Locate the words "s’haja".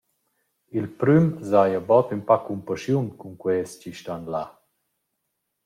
1.49-1.81